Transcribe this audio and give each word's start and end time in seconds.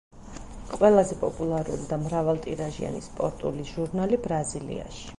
ყველაზე 0.71 1.17
პოპულარული 1.25 1.87
და 1.91 2.01
მრავალტირაჟიანი 2.07 3.05
სპორტული 3.11 3.71
ჟურნალი 3.77 4.25
ბრაზილიაში. 4.29 5.09